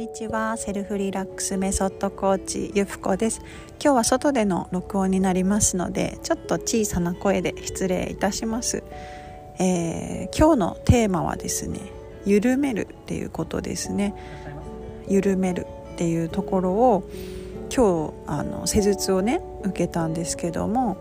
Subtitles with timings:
[0.00, 0.56] にちは。
[0.56, 3.42] セルフリラックスメソッドコーチゆふこです。
[3.72, 8.82] 今日は外での録音になりますのでちょっと小さな声で失礼いたします、
[9.58, 11.80] えー、今日のテーマはですね
[12.24, 14.14] 緩めるっていうことですね。
[15.06, 17.04] 緩めるっていうところを
[17.70, 20.96] 今日あの施術をね受けたんですけども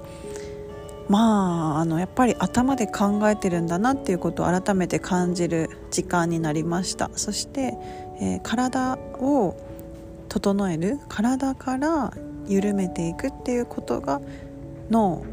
[1.07, 7.09] まああのやっぱり頭で考えてるんだなっていうことを改めて感じる時間になりました。
[7.15, 7.73] そして、
[8.19, 9.55] えー、体を
[10.27, 12.13] 整える体から
[12.47, 14.21] 緩めていくっていうことが
[14.89, 15.23] 脳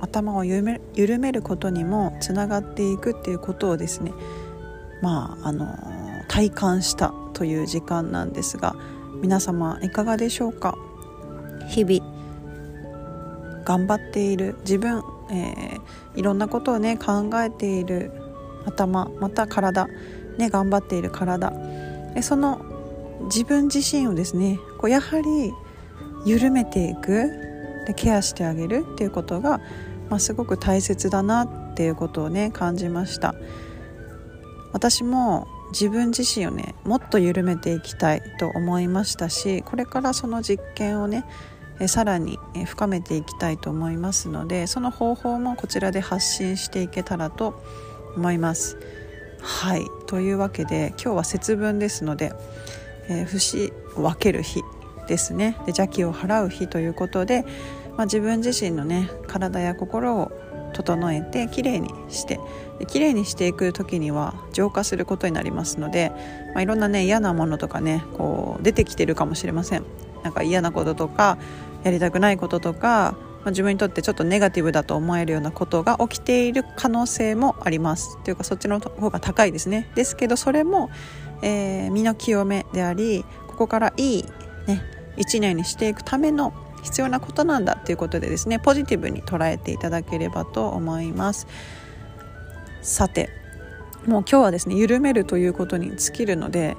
[0.00, 4.12] 頭を緩め緩めることにもつながっていくっていうことをですね
[5.02, 5.76] まああの
[6.28, 8.76] 体感したという時間なんですが
[9.22, 10.76] 皆様いかがでしょうか？
[11.68, 18.12] 日々頑張っている自分えー、いろんなことをね考えている
[18.66, 19.88] 頭また体、
[20.36, 21.50] ね、頑張っている体。
[22.22, 22.60] その
[23.24, 25.52] 自分自身をですねこうやはり
[26.24, 27.30] 緩めていく
[27.86, 29.60] でケアしてあげるっていうことが、
[30.08, 33.34] まあ、すごく大切だなっていうことをね感じました
[34.72, 41.24] 私も自分自身をねもっと緩めていきたいと思いましたしこれからその実験をね
[41.88, 47.60] さらに深めていきたいと思いますのでその方法もこちらで発信していけたらと
[48.16, 48.78] 思います。
[49.44, 49.86] はい。
[50.06, 52.32] というわけで今日は節分ですので、
[53.10, 54.62] えー、節を分ける日
[55.06, 55.50] ですね。
[55.50, 57.44] で邪気を払う日ということで、
[57.98, 60.32] まあ、自分自身のね体や心を
[60.72, 62.40] 整えてきれいにして
[62.88, 66.10] きれいにしていく時には浄化することになりますので、
[66.54, 69.84] まあ、いろんなね嫌なものとかねこう出てきてるかもしれません。
[70.22, 71.36] なんか嫌なこととか
[71.84, 78.18] やりたくないこととか、まあ、自分にとってちょっとネガティブだと思えるようなことが起きている可能性もあります。
[78.24, 79.90] というかそっちの方が高いですね。
[79.94, 80.90] ですけどそれも、
[81.42, 84.24] えー、身の清めでありここからいい、
[84.66, 84.82] ね、
[85.18, 91.46] 1年にしていくための必要なことなんだということでですねポジティブに捉えていただければと思います。
[92.80, 93.28] さて
[94.06, 96.76] もう今日はですね緩めるということに尽きるので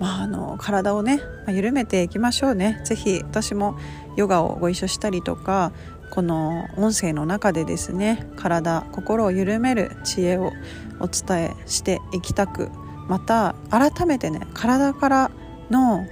[0.00, 2.80] まあ、あの体をね、ま緩めていきましょうね。
[2.84, 3.76] 是非私も
[4.16, 5.72] ヨガをご一緒したりとか
[6.10, 10.52] この音声の中でですね体心を緩める知恵を
[11.00, 12.70] お伝えしていきたく
[13.08, 15.30] また改めてね体から
[15.70, 16.06] の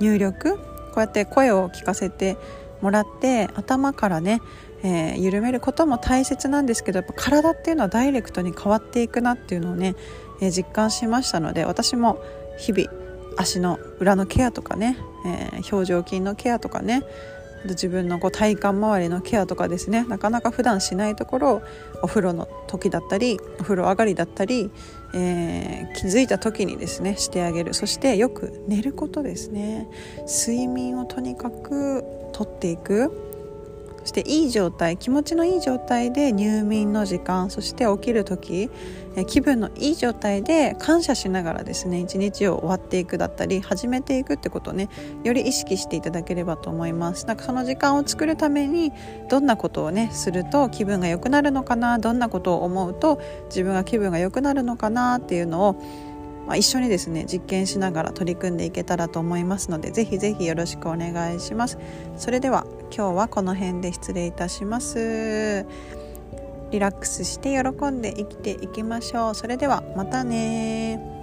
[0.00, 2.36] 入力こうやって声を聞かせて
[2.80, 4.40] もらって頭からね、
[4.82, 9.94] えー、緩めることも大切なんですけどやっぱ体っていうのはダイレクトに変わっていくなっていうのをね、
[10.40, 12.22] えー、実感しましたので私も
[12.58, 13.05] 日々
[13.36, 17.04] 足の裏のケアとかね、えー、表情筋のケアとかね
[17.64, 20.04] 自分のこう体幹周りのケアとかですね。
[20.04, 21.62] なかなか普段しないところを
[22.02, 24.70] お風呂の時だったりお風呂上がりだったり、
[25.14, 27.74] えー、気づいた時にですねしてあげる。
[27.74, 29.88] そしてよく寝ることですね。
[30.26, 33.25] 睡眠をとにかくとっていく。
[34.06, 38.70] そしていい状態気持ちのいい状態で入眠の時間そして起きる時
[39.26, 44.90] 気分のいい状態で感謝しながらですね一日を終わっていくだったり始めていくってことをね
[45.24, 47.26] より意識していただければと思います。
[47.26, 48.92] なんかその時間を作るために
[49.28, 55.82] どんなことをねすると気分が良くなるのかなどんなことを思うと自分が気分が良くなるのかなっていうのを
[56.46, 61.78] まあ、一緒にですね実験しながら取り組んでいけたらと思いますのでぜひぜひよろしくお願いします。
[62.16, 65.66] それでは今日はこの辺で失礼いたします。
[66.70, 69.34] リラックスして喜んで生きていきましょう。
[69.34, 71.15] それではまたね